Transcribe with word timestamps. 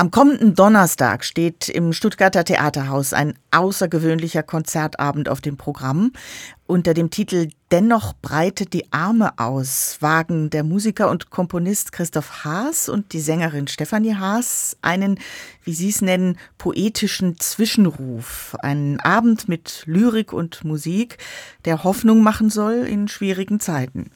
Am 0.00 0.12
kommenden 0.12 0.54
Donnerstag 0.54 1.24
steht 1.24 1.68
im 1.68 1.92
Stuttgarter 1.92 2.44
Theaterhaus 2.44 3.12
ein 3.12 3.34
außergewöhnlicher 3.50 4.44
Konzertabend 4.44 5.28
auf 5.28 5.40
dem 5.40 5.56
Programm. 5.56 6.12
Unter 6.68 6.94
dem 6.94 7.10
Titel 7.10 7.48
Dennoch 7.72 8.14
breitet 8.22 8.74
die 8.74 8.92
Arme 8.92 9.36
aus 9.40 9.96
wagen 9.98 10.50
der 10.50 10.62
Musiker 10.62 11.10
und 11.10 11.30
Komponist 11.30 11.90
Christoph 11.90 12.44
Haas 12.44 12.88
und 12.88 13.12
die 13.12 13.18
Sängerin 13.18 13.66
Stefanie 13.66 14.14
Haas 14.14 14.76
einen, 14.82 15.18
wie 15.64 15.74
Sie 15.74 15.88
es 15.88 16.00
nennen, 16.00 16.38
poetischen 16.58 17.36
Zwischenruf. 17.40 18.54
Einen 18.60 19.00
Abend 19.00 19.48
mit 19.48 19.82
Lyrik 19.86 20.32
und 20.32 20.62
Musik, 20.62 21.18
der 21.64 21.82
Hoffnung 21.82 22.22
machen 22.22 22.50
soll 22.50 22.86
in 22.88 23.08
schwierigen 23.08 23.58
Zeiten. 23.58 24.12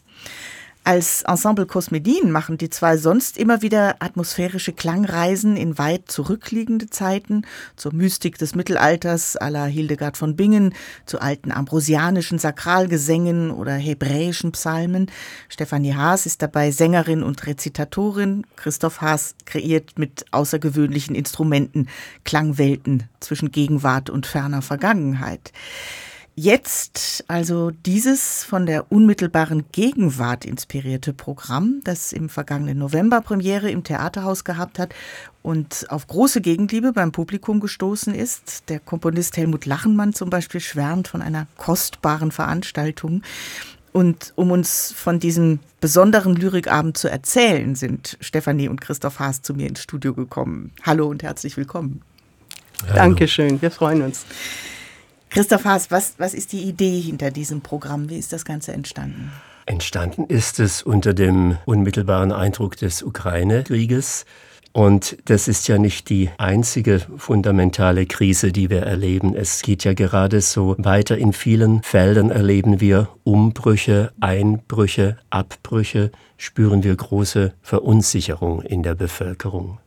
Als 0.85 1.23
Ensemble 1.23 1.67
Cosmedin 1.67 2.33
machen 2.33 2.59
die 2.59 2.69
zwei 2.69 2.97
sonst 2.97 3.39
immer 3.39 3.63
wieder 3.63 3.97
atmosphärische 4.01 4.73
Klangreisen 4.73 5.57
in 5.57 5.79
weit 5.79 6.11
zurückliegende 6.11 6.91
Zeiten, 6.91 7.47
zur 7.77 7.95
Mystik 7.95 8.37
des 8.37 8.57
Mittelalters 8.57 9.41
à 9.41 9.49
la 9.49 9.67
Hildegard 9.67 10.17
von 10.17 10.35
Bingen, 10.35 10.75
zu 11.07 11.21
alten 11.21 11.53
ambrosianischen 11.53 12.41
Sakralgesängen 12.41 13.53
oder 13.53 13.75
hebräischen 13.75 14.51
Psalmen. 14.51 15.09
Stefanie 15.49 15.95
Haas 15.95 16.27
ist 16.27 16.43
dabei 16.43 16.73
Sängerin 16.73 17.23
und 17.23 17.47
Rezitatorin. 17.47 18.45
Christoph 18.57 19.01
Haas 19.03 19.37
kreiert 19.47 20.01
mit 20.01 20.25
außergewöhnlichen 20.33 21.15
Instrumenten 21.15 21.89
Klangwelten 22.25 23.05
zwischen 23.21 23.53
Gegenwart 23.53 24.11
und 24.11 24.27
ferner 24.27 24.63
Vergangenheit. 24.63 25.53
Jetzt 26.35 27.25
also 27.29 27.71
dieses 27.71 28.43
von 28.43 28.65
der 28.65 28.91
unmittelbaren 28.91 29.67
Gegenwart 29.71 30.47
inspirierte 30.47 31.13
Programm, 31.13 31.83
das 31.85 32.15
im 32.15 32.31
vergangenen 32.31 32.79
November 32.79 33.21
Premiere 33.21 33.71
im 33.71 33.85
Theaterhaus 33.85 34.43
gehabt 34.43 34.79
hat 34.79 34.95
und 35.43 35.85
auf 35.91 36.07
große 36.07 36.41
Gegenliebe 36.41 36.95
beim 36.95 37.13
Publikum 37.13 37.61
gestoßen 37.61 38.15
ist. 38.15 38.71
Der 38.71 38.81
Komponist 38.81 39.37
Helmut 39.37 39.67
Lachenmann 39.67 40.15
zum 40.15 40.31
Beispiel 40.31 40.61
schwärmt 40.61 41.07
von 41.07 41.21
einer 41.21 41.49
kostbaren 41.59 42.33
Veranstaltung. 42.33 43.23
Und 43.93 44.33
um 44.35 44.51
uns 44.53 44.91
von 44.97 45.21
diesem 45.21 45.59
besonderen 45.83 46.35
Lyrikabend 46.35 46.97
zu 46.97 47.09
erzählen, 47.09 47.75
sind 47.75 48.17
Stefanie 48.23 48.69
und 48.69 48.81
Christoph 48.81 49.19
Haas 49.19 49.43
zu 49.43 49.53
mir 49.53 49.69
ins 49.69 49.83
Studio 49.83 50.15
gekommen. 50.15 50.71
Hallo 50.83 51.09
und 51.09 51.23
herzlich 51.23 51.59
willkommen. 51.59 52.01
Hallo. 52.85 52.95
Dankeschön, 52.95 53.61
wir 53.61 53.71
freuen 53.71 54.01
uns. 54.01 54.25
Christoph 55.33 55.65
Haas, 55.65 55.91
was, 55.91 56.15
was 56.19 56.35
ist 56.35 56.53
die 56.53 56.61
Idee 56.61 57.01
hinter 57.01 57.31
diesem 57.31 57.63
Programm? 57.63 58.11
Wie 58.11 58.19
ist 58.19 58.35
das 58.35 58.45
Ganze 58.45 58.73
entstanden? 58.75 59.33
Entstanden 59.65 60.25
ist 60.27 60.61
es 60.61 60.83
unter 60.83 61.15
dem 61.15 61.57
unmittelbaren 61.65 62.33
Eindruck 62.33 62.77
des 62.77 63.03
Ukraine-Krieges. 63.03 64.27
Und 64.73 65.17
das 65.25 65.49
ist 65.49 65.69
ja 65.69 65.79
nicht 65.79 66.11
die 66.11 66.29
einzige 66.37 67.01
fundamentale 67.17 68.05
Krise, 68.05 68.53
die 68.53 68.69
wir 68.69 68.83
erleben. 68.83 69.35
Es 69.35 69.63
geht 69.63 69.85
ja 69.85 69.95
gerade 69.95 70.43
so 70.43 70.75
weiter. 70.79 71.17
In 71.17 71.33
vielen 71.33 71.83
Feldern 71.83 72.31
erleben 72.31 72.81
wir 72.81 73.09
Umbrüche, 73.25 74.13
Einbrüche, 74.21 75.17
Abbrüche, 75.31 76.11
spüren 76.37 76.85
wir 76.85 76.95
große 76.95 77.55
Verunsicherung 77.63 78.61
in 78.61 78.83
der 78.83 78.95
Bevölkerung. 78.95 79.79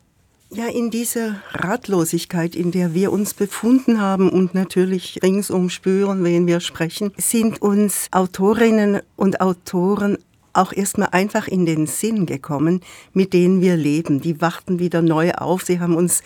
Ja, 0.52 0.68
in 0.68 0.92
dieser 0.92 1.42
Ratlosigkeit, 1.52 2.56
in 2.56 2.72
der 2.72 2.94
wir 2.94 3.12
uns 3.12 3.34
befunden 3.34 4.00
haben 4.00 4.30
und 4.30 4.54
natürlich 4.54 5.20
ringsum 5.24 5.70
spüren, 5.70 6.24
wenn 6.24 6.48
wir 6.48 6.60
sprechen, 6.60 7.12
sind 7.18 7.62
uns 7.62 8.08
Autorinnen 8.12 9.02
und 9.16 9.42
Autoren 9.42 10.18
auch 10.54 10.72
erstmal 10.72 11.10
einfach 11.12 11.48
in 11.48 11.66
den 11.66 11.88
Sinn 11.88 12.26
gekommen, 12.26 12.82
mit 13.14 13.34
denen 13.34 13.60
wir 13.60 13.76
leben. 13.76 14.22
Die 14.22 14.40
wachten 14.40 14.80
wieder 14.80 15.02
neu 15.02 15.34
auf. 15.34 15.64
Sie 15.64 15.80
haben 15.80 15.96
uns 15.96 16.22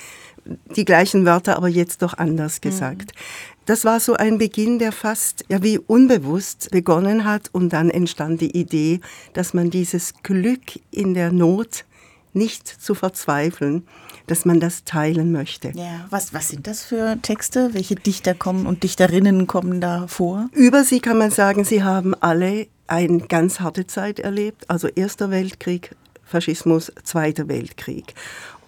die 0.75 0.85
gleichen 0.85 1.25
Wörter, 1.25 1.57
aber 1.57 1.67
jetzt 1.67 2.01
doch 2.01 2.13
anders 2.13 2.57
mhm. 2.57 2.69
gesagt. 2.69 3.15
Mhm. 3.15 3.19
Das 3.65 3.85
war 3.85 3.99
so 3.99 4.15
ein 4.15 4.37
Beginn, 4.37 4.79
der 4.79 4.91
fast 4.91 5.45
ja 5.47 5.61
wie 5.63 5.77
unbewusst 5.77 6.69
begonnen 6.71 7.23
hat 7.23 7.49
und 7.51 7.71
dann 7.71 7.89
entstand 7.89 8.41
die 8.41 8.57
Idee, 8.57 8.99
dass 9.33 9.53
man 9.53 9.69
dieses 9.69 10.13
Glück 10.23 10.79
in 10.91 11.13
der 11.13 11.31
Not 11.31 11.85
nicht 12.33 12.67
zu 12.67 12.95
verzweifeln, 12.95 13.87
dass 14.29 14.45
man 14.45 14.59
das 14.59 14.83
teilen 14.83 15.31
möchte. 15.31 15.71
Ja, 15.75 16.05
was, 16.09 16.33
was 16.33 16.49
sind 16.49 16.67
das 16.67 16.83
für 16.83 17.17
Texte? 17.21 17.73
Welche 17.73 17.95
Dichter 17.95 18.33
kommen 18.33 18.65
und 18.65 18.83
Dichterinnen 18.83 19.47
kommen 19.47 19.81
da 19.81 20.07
vor? 20.07 20.49
Über 20.53 20.83
sie 20.83 20.99
kann 20.99 21.17
man 21.17 21.31
sagen, 21.31 21.63
sie 21.63 21.83
haben 21.83 22.13
alle 22.15 22.67
eine 22.87 23.19
ganz 23.19 23.59
harte 23.59 23.87
Zeit 23.87 24.19
erlebt, 24.19 24.69
also 24.69 24.87
Erster 24.87 25.29
Weltkrieg, 25.31 25.95
Faschismus, 26.29 26.91
Zweiter 27.03 27.47
Weltkrieg. 27.47 28.13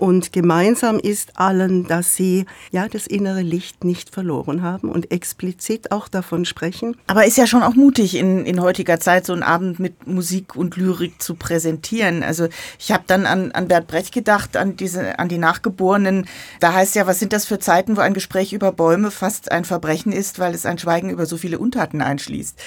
Und 0.02 0.34
gemeinsam 0.34 0.98
ist 0.98 1.38
allen, 1.38 1.86
dass 1.86 2.16
sie 2.16 2.48
ja 2.72 2.88
das 2.88 3.06
innere 3.06 3.44
Licht 3.44 3.84
nicht 3.84 4.10
verloren 4.10 4.64
haben 4.64 4.90
und 4.90 5.12
explizit 5.12 5.92
auch 5.92 6.08
davon 6.08 6.44
sprechen. 6.46 6.98
Aber 7.06 7.28
ist 7.28 7.38
ja 7.38 7.46
schon 7.46 7.62
auch 7.62 7.76
mutig 7.76 8.16
in, 8.16 8.48
in 8.48 8.64
heutiger 8.64 9.00
Zeit 9.00 9.28
so 9.28 9.34
einen 9.34 9.44
Abend 9.44 9.80
mit 9.80 10.08
Musik 10.08 10.56
und 10.56 10.76
Lyrik 10.76 11.22
zu 11.22 11.36
präsentieren. 11.36 12.24
Also 12.24 12.48
ich 12.80 12.92
habe 12.92 13.04
dann 13.06 13.28
an, 13.28 13.52
an 13.52 13.68
Bert 13.68 13.86
Brecht 13.86 14.12
gedacht, 14.12 14.58
an 14.58 14.76
diese, 14.76 15.20
an 15.20 15.30
die 15.30 15.38
Nachgeborenen. 15.38 16.26
Da 16.60 16.74
heißt 16.74 16.96
ja, 16.96 17.06
was 17.06 17.20
sind 17.20 17.32
das 17.32 17.46
für 17.46 17.60
Zeiten, 17.60 17.96
wo 17.96 18.02
ein 18.02 18.16
Gespräch 18.16 18.54
über 18.54 18.72
Bäume 18.72 19.12
fast 19.12 19.52
ein 19.52 19.66
Verbrechen 19.66 20.12
ist, 20.12 20.40
weil 20.40 20.56
es 20.56 20.66
ein 20.66 20.80
Schweigen 20.80 21.12
über 21.12 21.28
so 21.28 21.38
viele 21.38 21.60
Untaten 21.60 22.02
einschließt. 22.02 22.58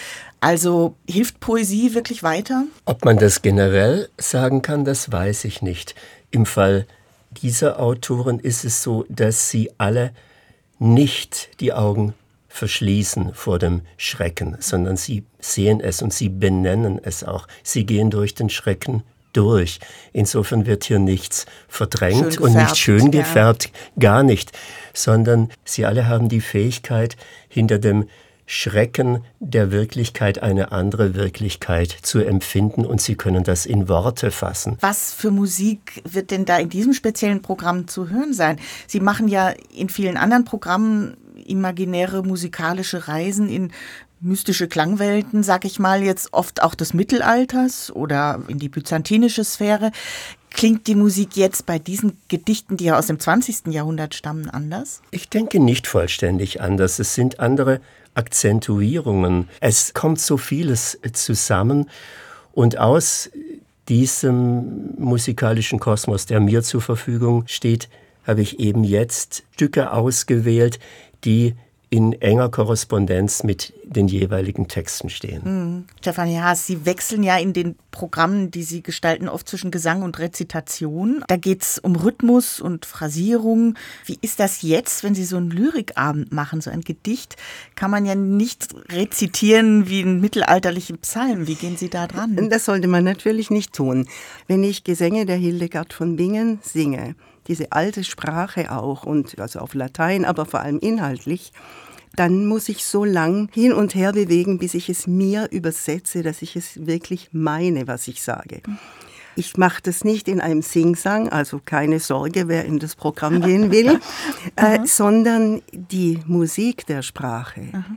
Also 0.44 0.94
hilft 1.08 1.40
Poesie 1.40 1.94
wirklich 1.94 2.22
weiter? 2.22 2.66
Ob 2.84 3.06
man 3.06 3.16
das 3.16 3.40
generell 3.40 4.10
sagen 4.18 4.60
kann, 4.60 4.84
das 4.84 5.10
weiß 5.10 5.46
ich 5.46 5.62
nicht. 5.62 5.94
Im 6.30 6.44
Fall 6.44 6.86
dieser 7.30 7.80
Autoren 7.80 8.40
ist 8.40 8.62
es 8.66 8.82
so, 8.82 9.06
dass 9.08 9.48
sie 9.48 9.70
alle 9.78 10.12
nicht 10.78 11.48
die 11.60 11.72
Augen 11.72 12.12
verschließen 12.48 13.32
vor 13.32 13.58
dem 13.58 13.80
Schrecken, 13.96 14.58
sondern 14.60 14.98
sie 14.98 15.24
sehen 15.40 15.80
es 15.80 16.02
und 16.02 16.12
sie 16.12 16.28
benennen 16.28 17.00
es 17.02 17.24
auch. 17.24 17.48
Sie 17.62 17.86
gehen 17.86 18.10
durch 18.10 18.34
den 18.34 18.50
Schrecken 18.50 19.02
durch. 19.32 19.80
Insofern 20.12 20.66
wird 20.66 20.84
hier 20.84 20.98
nichts 20.98 21.46
verdrängt 21.68 22.38
und 22.38 22.54
nicht 22.54 22.76
schön 22.76 23.10
gefärbt, 23.10 23.64
ja. 23.64 23.70
gar 23.98 24.22
nicht, 24.22 24.52
sondern 24.92 25.48
sie 25.64 25.86
alle 25.86 26.06
haben 26.06 26.28
die 26.28 26.42
Fähigkeit, 26.42 27.16
hinter 27.48 27.78
dem 27.78 28.08
Schrecken 28.46 29.24
der 29.40 29.70
Wirklichkeit 29.70 30.42
eine 30.42 30.72
andere 30.72 31.14
Wirklichkeit 31.14 31.90
zu 31.90 32.20
empfinden 32.20 32.84
und 32.84 33.00
Sie 33.00 33.14
können 33.14 33.44
das 33.44 33.66
in 33.66 33.88
Worte 33.88 34.30
fassen. 34.30 34.76
Was 34.80 35.12
für 35.14 35.30
Musik 35.30 36.02
wird 36.04 36.30
denn 36.30 36.44
da 36.44 36.58
in 36.58 36.68
diesem 36.68 36.92
speziellen 36.92 37.42
Programm 37.42 37.88
zu 37.88 38.10
hören 38.10 38.34
sein? 38.34 38.58
Sie 38.86 39.00
machen 39.00 39.28
ja 39.28 39.54
in 39.74 39.88
vielen 39.88 40.16
anderen 40.16 40.44
Programmen 40.44 41.16
imaginäre 41.46 42.22
musikalische 42.22 43.08
Reisen 43.08 43.48
in 43.48 43.72
mystische 44.20 44.68
Klangwelten, 44.68 45.42
sag 45.42 45.64
ich 45.64 45.78
mal, 45.78 46.02
jetzt 46.02 46.32
oft 46.32 46.62
auch 46.62 46.74
des 46.74 46.94
Mittelalters 46.94 47.94
oder 47.94 48.42
in 48.48 48.58
die 48.58 48.70
byzantinische 48.70 49.44
Sphäre. 49.44 49.90
Klingt 50.54 50.86
die 50.86 50.94
Musik 50.94 51.36
jetzt 51.36 51.66
bei 51.66 51.80
diesen 51.80 52.16
Gedichten, 52.28 52.76
die 52.76 52.84
ja 52.84 52.98
aus 52.98 53.08
dem 53.08 53.18
20. 53.18 53.72
Jahrhundert 53.72 54.14
stammen, 54.14 54.48
anders? 54.48 55.02
Ich 55.10 55.28
denke 55.28 55.58
nicht 55.58 55.88
vollständig 55.88 56.60
anders. 56.60 57.00
Es 57.00 57.14
sind 57.14 57.40
andere 57.40 57.80
Akzentuierungen. 58.14 59.48
Es 59.58 59.94
kommt 59.94 60.20
so 60.20 60.36
vieles 60.36 60.98
zusammen 61.12 61.90
und 62.52 62.78
aus 62.78 63.30
diesem 63.88 64.94
musikalischen 64.96 65.80
Kosmos, 65.80 66.26
der 66.26 66.38
mir 66.38 66.62
zur 66.62 66.80
Verfügung 66.80 67.44
steht, 67.48 67.88
habe 68.24 68.40
ich 68.40 68.60
eben 68.60 68.84
jetzt 68.84 69.42
Stücke 69.54 69.92
ausgewählt, 69.92 70.78
die 71.24 71.54
in 71.94 72.12
enger 72.20 72.48
Korrespondenz 72.48 73.44
mit 73.44 73.72
den 73.84 74.08
jeweiligen 74.08 74.66
Texten 74.66 75.10
stehen. 75.10 75.42
Mhm. 75.44 75.84
Stefanie 76.00 76.40
Haas, 76.40 76.66
Sie 76.66 76.84
wechseln 76.86 77.22
ja 77.22 77.38
in 77.38 77.52
den 77.52 77.76
Programmen, 77.92 78.50
die 78.50 78.64
Sie 78.64 78.82
gestalten, 78.82 79.28
oft 79.28 79.48
zwischen 79.48 79.70
Gesang 79.70 80.02
und 80.02 80.18
Rezitation. 80.18 81.22
Da 81.28 81.36
geht 81.36 81.62
es 81.62 81.78
um 81.78 81.94
Rhythmus 81.94 82.60
und 82.60 82.84
Phrasierung. 82.84 83.76
Wie 84.06 84.18
ist 84.22 84.40
das 84.40 84.62
jetzt, 84.62 85.04
wenn 85.04 85.14
Sie 85.14 85.22
so 85.22 85.36
einen 85.36 85.52
Lyrikabend 85.52 86.32
machen, 86.32 86.60
so 86.60 86.68
ein 86.68 86.80
Gedicht? 86.80 87.36
Kann 87.76 87.92
man 87.92 88.04
ja 88.06 88.16
nicht 88.16 88.74
rezitieren 88.88 89.88
wie 89.88 90.02
einen 90.02 90.20
mittelalterlichen 90.20 90.98
Psalm. 90.98 91.46
Wie 91.46 91.54
gehen 91.54 91.76
Sie 91.76 91.90
da 91.90 92.08
dran? 92.08 92.50
Das 92.50 92.64
sollte 92.64 92.88
man 92.88 93.04
natürlich 93.04 93.50
nicht 93.50 93.72
tun. 93.72 94.08
Wenn 94.48 94.64
ich 94.64 94.82
Gesänge 94.82 95.26
der 95.26 95.36
Hildegard 95.36 95.92
von 95.92 96.16
Bingen 96.16 96.58
singe, 96.60 97.14
diese 97.46 97.72
alte 97.72 98.04
Sprache 98.04 98.72
auch 98.72 99.04
und 99.04 99.38
also 99.38 99.60
auf 99.60 99.74
Latein, 99.74 100.24
aber 100.24 100.46
vor 100.46 100.60
allem 100.60 100.78
inhaltlich, 100.78 101.52
dann 102.16 102.46
muss 102.46 102.68
ich 102.68 102.84
so 102.84 103.04
lang 103.04 103.48
hin 103.52 103.72
und 103.72 103.94
her 103.94 104.12
bewegen, 104.12 104.58
bis 104.58 104.74
ich 104.74 104.88
es 104.88 105.06
mir 105.06 105.48
übersetze, 105.50 106.22
dass 106.22 106.42
ich 106.42 106.56
es 106.56 106.86
wirklich 106.86 107.30
meine, 107.32 107.86
was 107.86 108.08
ich 108.08 108.22
sage. 108.22 108.62
Ich 109.36 109.56
mache 109.56 109.82
das 109.82 110.04
nicht 110.04 110.28
in 110.28 110.40
einem 110.40 110.62
Singsang, 110.62 111.28
also 111.28 111.60
keine 111.64 111.98
Sorge, 111.98 112.46
wer 112.46 112.64
in 112.64 112.78
das 112.78 112.94
Programm 112.94 113.40
gehen 113.40 113.70
will, 113.72 113.98
äh, 114.54 114.86
sondern 114.86 115.60
die 115.72 116.20
Musik 116.26 116.86
der 116.86 117.02
Sprache 117.02 117.62
Aha. 117.72 117.96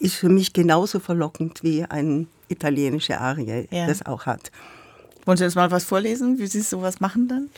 ist 0.00 0.16
für 0.16 0.28
mich 0.28 0.52
genauso 0.52 0.98
verlockend 0.98 1.62
wie 1.62 1.84
eine 1.84 2.26
italienische 2.48 3.20
Arie 3.20 3.68
ja. 3.70 3.86
das 3.86 4.04
auch 4.04 4.26
hat. 4.26 4.50
Wollen 5.24 5.38
Sie 5.38 5.44
uns 5.44 5.54
mal 5.54 5.70
was 5.70 5.84
vorlesen, 5.84 6.40
wie 6.40 6.46
Sie 6.48 6.60
sowas 6.60 6.98
machen 6.98 7.28
dann? 7.28 7.48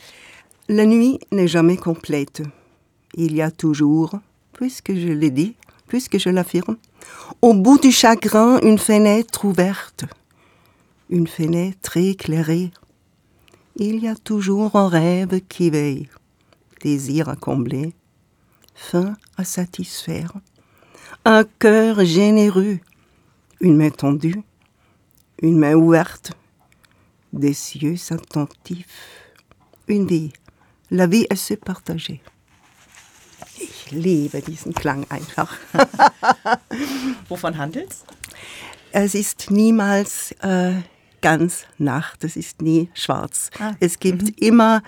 La 0.67 0.87
nuit 0.87 1.19
n'est 1.31 1.47
jamais 1.47 1.77
complète. 1.77 2.41
Il 3.13 3.35
y 3.35 3.43
a 3.43 3.51
toujours, 3.51 4.15
puisque 4.51 4.95
je 4.95 5.09
l'ai 5.09 5.29
dit, 5.29 5.55
puisque 5.87 6.17
je 6.17 6.29
l'affirme, 6.29 6.77
au 7.43 7.53
bout 7.53 7.77
du 7.77 7.91
chagrin 7.91 8.59
une 8.61 8.79
fenêtre 8.79 9.45
ouverte, 9.45 10.05
une 11.11 11.27
fenêtre 11.27 11.97
éclairée. 11.97 12.71
Il 13.75 13.99
y 13.99 14.07
a 14.07 14.15
toujours 14.15 14.75
un 14.75 14.87
rêve 14.87 15.39
qui 15.47 15.69
veille, 15.69 16.09
désir 16.81 17.29
à 17.29 17.35
combler, 17.35 17.93
faim 18.73 19.15
à 19.37 19.43
satisfaire, 19.43 20.33
un 21.25 21.43
cœur 21.43 22.03
généreux, 22.05 22.79
une 23.61 23.77
main 23.77 23.91
tendue, 23.91 24.41
une 25.43 25.59
main 25.59 25.75
ouverte, 25.75 26.31
des 27.33 27.49
yeux 27.49 27.97
attentifs, 28.09 28.87
une 29.87 30.07
vie. 30.07 30.33
La 30.89 31.07
vie 31.07 31.25
est 31.29 31.47
se 31.47 31.55
partager. 31.55 32.19
Ich 33.57 33.91
liebe 33.91 34.41
diesen 34.41 34.73
Klang 34.73 35.05
einfach. 35.09 35.53
Wovon 37.29 37.57
handelt's? 37.57 38.03
Es 38.91 39.15
ist 39.15 39.51
niemals 39.51 40.31
äh, 40.41 40.81
ganz 41.21 41.65
Nacht, 41.77 42.23
es 42.23 42.35
ist 42.35 42.61
nie 42.61 42.89
schwarz. 42.93 43.49
Ah. 43.59 43.73
Es 43.79 43.99
gibt 43.99 44.23
mhm. 44.23 44.35
immer 44.37 44.83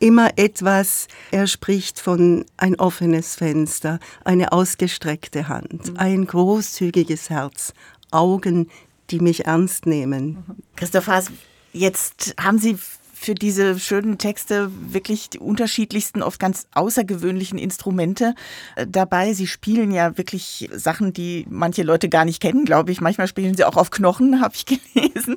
immer 0.00 0.30
etwas, 0.36 1.08
er 1.30 1.46
spricht 1.46 2.00
von 2.00 2.44
ein 2.56 2.74
offenes 2.76 3.36
Fenster, 3.36 4.00
eine 4.24 4.50
ausgestreckte 4.50 5.48
Hand, 5.48 5.90
mhm. 5.90 5.96
ein 5.98 6.26
großzügiges 6.26 7.30
Herz, 7.30 7.74
Augen, 8.10 8.70
die 9.10 9.20
mich 9.20 9.44
ernst 9.46 9.86
nehmen. 9.86 10.42
Christoph 10.74 11.06
Haas, 11.06 11.26
jetzt 11.72 12.34
haben 12.40 12.58
Sie 12.58 12.78
für 13.20 13.34
diese 13.34 13.78
schönen 13.78 14.16
Texte 14.16 14.70
wirklich 14.72 15.28
die 15.28 15.40
unterschiedlichsten, 15.40 16.22
oft 16.22 16.40
ganz 16.40 16.66
außergewöhnlichen 16.72 17.58
Instrumente 17.58 18.34
äh, 18.76 18.86
dabei. 18.88 19.34
Sie 19.34 19.46
spielen 19.46 19.92
ja 19.92 20.16
wirklich 20.16 20.70
Sachen, 20.72 21.12
die 21.12 21.44
manche 21.50 21.82
Leute 21.82 22.08
gar 22.08 22.24
nicht 22.24 22.40
kennen, 22.40 22.64
glaube 22.64 22.92
ich. 22.92 23.02
Manchmal 23.02 23.28
spielen 23.28 23.54
sie 23.54 23.64
auch 23.64 23.76
auf 23.76 23.90
Knochen, 23.90 24.40
habe 24.40 24.54
ich 24.54 24.64
gelesen. 24.64 25.36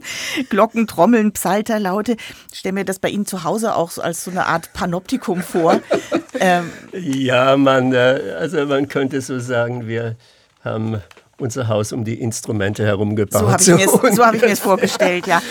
Glocken, 0.50 0.88
Trommeln, 0.88 1.34
Psalterlaute. 1.34 2.16
Ich 2.54 2.60
stelle 2.60 2.74
mir 2.74 2.86
das 2.86 3.00
bei 3.00 3.10
Ihnen 3.10 3.26
zu 3.26 3.44
Hause 3.44 3.76
auch 3.76 3.98
als 3.98 4.24
so 4.24 4.32
eine 4.32 4.46
Art 4.46 4.72
Panoptikum 4.72 5.42
vor. 5.42 5.82
ähm. 6.40 6.72
Ja, 6.94 7.58
man, 7.58 7.92
äh, 7.92 8.38
also 8.40 8.66
man 8.66 8.88
könnte 8.88 9.20
so 9.20 9.40
sagen, 9.40 9.88
wir 9.88 10.16
haben 10.64 11.02
unser 11.44 11.68
Haus 11.68 11.92
um 11.92 12.04
die 12.04 12.20
Instrumente 12.20 12.86
herum 12.86 13.16
gebaut. 13.16 13.42
So 13.42 13.78
habe 13.78 13.82
ich, 13.82 13.92
mir 14.02 14.14
so 14.14 14.26
hab 14.26 14.34
ich 14.36 14.42
mir 14.42 14.48
es 14.48 14.60
vorgestellt, 14.62 15.28
ja. 15.28 15.42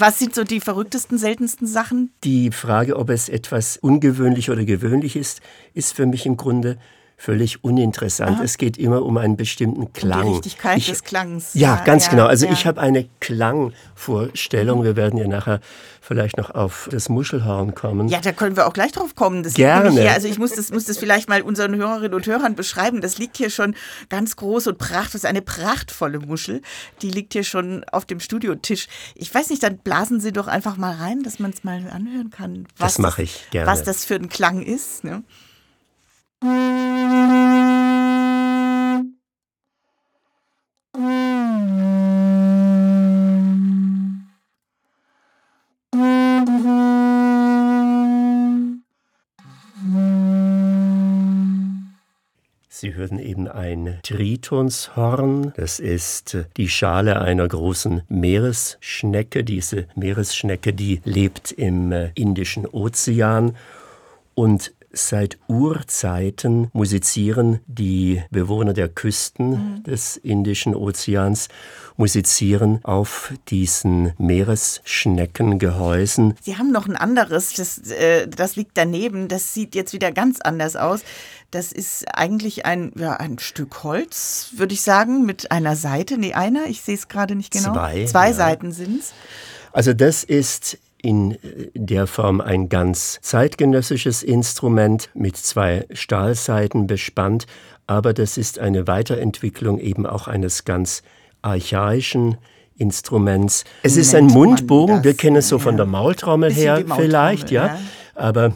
Was 0.00 0.20
sind 0.20 0.32
so 0.32 0.44
die 0.44 0.60
verrücktesten, 0.60 1.18
seltensten 1.18 1.66
Sachen? 1.66 2.12
Die 2.22 2.52
Frage, 2.52 2.96
ob 2.96 3.10
es 3.10 3.28
etwas 3.28 3.76
ungewöhnlich 3.76 4.48
oder 4.48 4.64
gewöhnlich 4.64 5.16
ist, 5.16 5.40
ist 5.74 5.92
für 5.92 6.06
mich 6.06 6.24
im 6.24 6.36
Grunde 6.36 6.78
völlig 7.20 7.64
uninteressant. 7.64 8.36
Aha. 8.36 8.44
Es 8.44 8.58
geht 8.58 8.78
immer 8.78 9.02
um 9.02 9.16
einen 9.16 9.36
bestimmten 9.36 9.92
Klang. 9.92 10.20
Um 10.20 10.26
die 10.26 10.32
Richtigkeit 10.36 10.78
ich, 10.78 10.86
des 10.86 11.02
Klangs. 11.02 11.50
Ja, 11.52 11.74
ja 11.76 11.84
ganz 11.84 12.04
ja, 12.04 12.10
genau. 12.12 12.26
Also 12.26 12.46
ja. 12.46 12.52
ich 12.52 12.64
habe 12.64 12.80
eine 12.80 13.08
Klangvorstellung. 13.18 14.84
Wir 14.84 14.94
werden 14.94 15.18
ja 15.18 15.26
nachher 15.26 15.58
vielleicht 16.00 16.38
noch 16.38 16.50
auf 16.50 16.88
das 16.92 17.08
Muschelhorn 17.08 17.74
kommen. 17.74 18.06
Ja, 18.06 18.20
da 18.20 18.30
können 18.30 18.56
wir 18.56 18.68
auch 18.68 18.72
gleich 18.72 18.92
drauf 18.92 19.16
kommen. 19.16 19.42
Das 19.42 19.54
Gerne. 19.54 19.90
Hier, 19.90 20.12
also 20.12 20.28
ich 20.28 20.38
muss 20.38 20.52
das, 20.52 20.70
muss 20.70 20.84
das 20.84 20.96
vielleicht 20.96 21.28
mal 21.28 21.42
unseren 21.42 21.74
Hörerinnen 21.74 22.14
und 22.14 22.24
Hörern 22.24 22.54
beschreiben. 22.54 23.00
Das 23.00 23.18
liegt 23.18 23.36
hier 23.36 23.50
schon 23.50 23.74
ganz 24.08 24.36
groß 24.36 24.68
und 24.68 24.78
pracht. 24.78 25.08
Das 25.08 25.16
ist 25.16 25.26
eine 25.26 25.42
prachtvolle 25.42 26.20
Muschel. 26.20 26.62
Die 27.02 27.10
liegt 27.10 27.32
hier 27.32 27.44
schon 27.44 27.82
auf 27.90 28.04
dem 28.04 28.20
Studiotisch. 28.20 28.86
Ich 29.16 29.34
weiß 29.34 29.50
nicht, 29.50 29.64
dann 29.64 29.78
blasen 29.78 30.20
Sie 30.20 30.32
doch 30.32 30.46
einfach 30.46 30.76
mal 30.76 30.94
rein, 30.94 31.24
dass 31.24 31.40
man 31.40 31.50
es 31.50 31.64
mal 31.64 31.82
anhören 31.90 32.30
kann. 32.30 32.68
das 32.78 32.98
mache 32.98 33.24
ich 33.24 33.50
gerne. 33.50 33.66
Was 33.66 33.82
das 33.82 34.04
für 34.04 34.14
ein 34.14 34.28
Klang 34.28 34.62
ist. 34.62 35.02
Ne? 35.02 35.24
Sie 36.40 36.54
hörten 52.94 53.18
eben 53.18 53.48
ein 53.48 53.98
Tritonshorn. 54.04 55.52
Das 55.56 55.80
ist 55.80 56.36
die 56.56 56.68
Schale 56.68 57.20
einer 57.20 57.48
großen 57.48 58.02
Meeresschnecke. 58.08 59.42
Diese 59.42 59.88
Meeresschnecke, 59.96 60.72
die 60.72 61.00
lebt 61.04 61.50
im 61.50 61.92
Indischen 62.14 62.64
Ozean 62.64 63.56
und 64.36 64.72
Seit 64.98 65.38
Urzeiten 65.46 66.70
musizieren 66.72 67.60
die 67.68 68.20
Bewohner 68.32 68.72
der 68.72 68.88
Küsten 68.88 69.76
mhm. 69.76 69.84
des 69.84 70.16
Indischen 70.16 70.74
Ozeans 70.74 71.46
musizieren 71.96 72.84
auf 72.84 73.32
diesen 73.46 74.12
Meeresschneckengehäusen. 74.18 76.34
Sie 76.42 76.56
haben 76.56 76.72
noch 76.72 76.88
ein 76.88 76.96
anderes, 76.96 77.52
das, 77.52 77.78
äh, 77.92 78.26
das 78.26 78.56
liegt 78.56 78.76
daneben, 78.76 79.28
das 79.28 79.54
sieht 79.54 79.76
jetzt 79.76 79.92
wieder 79.92 80.10
ganz 80.10 80.40
anders 80.40 80.74
aus. 80.74 81.02
Das 81.52 81.70
ist 81.70 82.04
eigentlich 82.12 82.66
ein, 82.66 82.90
ja, 82.96 83.12
ein 83.14 83.38
Stück 83.38 83.84
Holz, 83.84 84.48
würde 84.56 84.74
ich 84.74 84.82
sagen, 84.82 85.24
mit 85.24 85.52
einer 85.52 85.76
Seite. 85.76 86.18
Nee, 86.18 86.34
einer, 86.34 86.66
ich 86.66 86.82
sehe 86.82 86.96
es 86.96 87.06
gerade 87.06 87.36
nicht 87.36 87.52
genau. 87.52 87.72
Zwei. 87.72 88.04
Zwei 88.04 88.30
ja. 88.30 88.34
Seiten 88.34 88.72
sind 88.72 88.98
es. 89.00 89.12
Also 89.72 89.92
das 89.92 90.24
ist 90.24 90.78
in 91.00 91.38
der 91.74 92.06
Form 92.06 92.40
ein 92.40 92.68
ganz 92.68 93.18
zeitgenössisches 93.22 94.22
Instrument 94.22 95.10
mit 95.14 95.36
zwei 95.36 95.86
Stahlseiten 95.92 96.86
bespannt, 96.86 97.46
aber 97.86 98.12
das 98.12 98.36
ist 98.36 98.58
eine 98.58 98.86
Weiterentwicklung 98.86 99.78
eben 99.78 100.06
auch 100.06 100.28
eines 100.28 100.64
ganz 100.64 101.02
archaischen 101.42 102.36
Instruments. 102.76 103.64
Es 103.82 103.96
ist 103.96 104.14
ein 104.14 104.26
Mundbogen, 104.26 105.04
wir 105.04 105.14
kennen 105.14 105.36
es 105.36 105.48
so 105.48 105.58
von 105.58 105.76
der 105.76 105.86
Maultrommel 105.86 106.52
her 106.52 106.84
vielleicht, 106.96 107.50
ja, 107.50 107.66
ja, 107.66 107.78
aber 108.14 108.52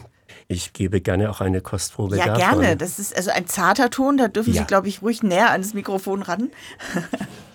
ich 0.47 0.73
gebe 0.73 1.01
gerne 1.01 1.29
auch 1.29 1.41
eine 1.41 1.61
Kostprobe 1.61 2.17
ja, 2.17 2.25
davon. 2.25 2.41
Ja, 2.41 2.51
gerne. 2.51 2.77
Das 2.77 2.99
ist 2.99 3.15
also 3.15 3.31
ein 3.31 3.47
zarter 3.47 3.89
Ton, 3.89 4.17
da 4.17 4.27
dürfen 4.27 4.53
ja. 4.53 4.61
Sie, 4.61 4.67
glaube 4.67 4.87
ich, 4.87 5.01
ruhig 5.01 5.23
näher 5.23 5.51
an 5.51 5.61
das 5.61 5.73
Mikrofon 5.73 6.21
ran. 6.21 6.49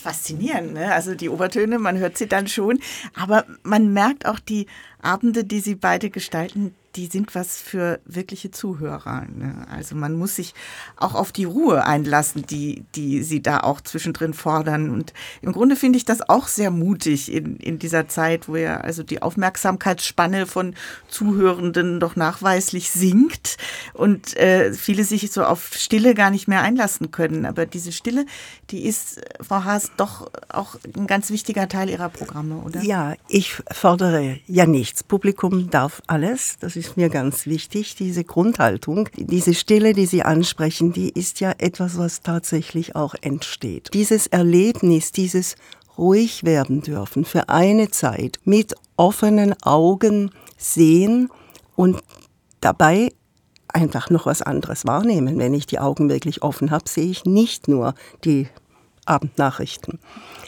faszinierend. 0.00 0.74
Ne? 0.74 0.92
Also 0.92 1.14
die 1.14 1.28
Obertöne, 1.28 1.78
man 1.78 1.98
hört 1.98 2.18
sie 2.18 2.26
dann 2.26 2.48
schon, 2.48 2.80
aber 3.14 3.44
man 3.62 3.92
merkt 3.92 4.26
auch 4.26 4.38
die 4.38 4.66
Abende, 5.00 5.44
die 5.44 5.60
sie 5.60 5.74
beide 5.74 6.10
gestalten, 6.10 6.74
die 6.96 7.06
sind 7.06 7.34
was 7.34 7.60
für 7.60 8.00
wirkliche 8.04 8.50
Zuhörer. 8.50 9.26
Ne? 9.34 9.66
Also 9.70 9.94
man 9.94 10.14
muss 10.14 10.36
sich 10.36 10.54
auch 10.96 11.14
auf 11.14 11.32
die 11.32 11.44
Ruhe 11.44 11.84
einlassen, 11.86 12.44
die, 12.46 12.84
die 12.94 13.22
sie 13.22 13.40
da 13.40 13.60
auch 13.60 13.80
zwischendrin 13.80 14.34
fordern. 14.34 14.90
Und 14.90 15.14
im 15.40 15.52
Grunde 15.52 15.76
finde 15.76 15.96
ich 15.96 16.04
das 16.04 16.28
auch 16.28 16.48
sehr 16.48 16.70
mutig 16.70 17.32
in, 17.32 17.56
in 17.56 17.78
dieser 17.78 18.08
Zeit, 18.08 18.48
wo 18.48 18.56
ja 18.56 18.78
also 18.78 19.02
die 19.02 19.22
Aufmerksamkeitsspanne 19.22 20.46
von 20.46 20.74
Zuhörenden 21.08 21.98
doch 21.98 22.14
nachweislich 22.16 22.90
sinkt 22.90 23.56
und 23.94 24.36
äh, 24.36 24.72
viele 24.74 25.04
sich 25.04 25.32
so 25.32 25.44
auf 25.44 25.72
Stille 25.74 26.14
gar 26.14 26.30
nicht 26.30 26.46
mehr 26.46 26.62
einlassen 26.62 27.10
können. 27.10 27.46
Aber 27.46 27.64
diese 27.64 27.92
Stille, 27.92 28.26
die 28.70 28.84
ist, 28.84 29.22
Frau 29.40 29.64
Haas, 29.64 29.92
doch 29.96 30.30
auch 30.48 30.76
ein 30.94 31.06
ganz 31.06 31.30
wichtiger 31.30 31.68
Teil 31.68 31.88
Ihrer 31.88 32.10
Programme, 32.10 32.56
oder? 32.56 32.82
Ja, 32.82 33.14
ich 33.28 33.54
fordere 33.70 34.38
ja 34.46 34.66
nichts. 34.66 35.02
Publikum 35.02 35.70
darf 35.70 36.02
alles. 36.06 36.56
Das 36.60 36.76
ist 36.76 36.81
ist 36.82 36.96
mir 36.96 37.10
ganz 37.10 37.46
wichtig, 37.46 37.94
diese 37.94 38.24
Grundhaltung. 38.24 39.08
Diese 39.16 39.54
Stille, 39.54 39.92
die 39.92 40.06
Sie 40.06 40.24
ansprechen, 40.24 40.92
die 40.92 41.10
ist 41.10 41.38
ja 41.38 41.52
etwas, 41.58 41.96
was 41.96 42.22
tatsächlich 42.22 42.96
auch 42.96 43.14
entsteht. 43.20 43.90
Dieses 43.94 44.26
Erlebnis, 44.26 45.12
dieses 45.12 45.54
ruhig 45.96 46.42
werden 46.42 46.80
dürfen 46.80 47.24
für 47.24 47.48
eine 47.48 47.90
Zeit, 47.92 48.40
mit 48.44 48.74
offenen 48.96 49.54
Augen 49.62 50.32
sehen 50.56 51.28
und 51.76 52.00
dabei 52.60 53.12
einfach 53.68 54.10
noch 54.10 54.26
was 54.26 54.42
anderes 54.42 54.84
wahrnehmen. 54.84 55.38
Wenn 55.38 55.54
ich 55.54 55.66
die 55.66 55.78
Augen 55.78 56.08
wirklich 56.08 56.42
offen 56.42 56.72
habe, 56.72 56.88
sehe 56.88 57.10
ich 57.12 57.24
nicht 57.24 57.68
nur 57.68 57.94
die 58.24 58.48
Abendnachrichten. 59.04 59.98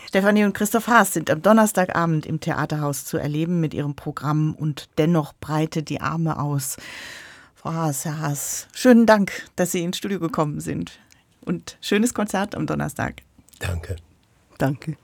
Stefanie 0.08 0.44
und 0.44 0.54
Christoph 0.54 0.86
Haas 0.86 1.12
sind 1.12 1.30
am 1.30 1.42
Donnerstagabend 1.42 2.26
im 2.26 2.40
Theaterhaus 2.40 3.04
zu 3.04 3.16
erleben 3.18 3.60
mit 3.60 3.74
ihrem 3.74 3.94
Programm 3.94 4.54
und 4.54 4.88
dennoch 4.98 5.32
breite 5.40 5.82
die 5.82 6.00
Arme 6.00 6.38
aus. 6.38 6.76
Frau 7.54 7.72
Haas, 7.72 8.04
Herr 8.04 8.20
Haas, 8.20 8.68
schönen 8.72 9.06
Dank, 9.06 9.32
dass 9.56 9.72
Sie 9.72 9.82
ins 9.82 9.96
Studio 9.96 10.20
gekommen 10.20 10.60
sind 10.60 10.98
und 11.44 11.78
schönes 11.80 12.14
Konzert 12.14 12.54
am 12.54 12.66
Donnerstag. 12.66 13.22
Danke. 13.58 13.96
Danke. 14.58 14.96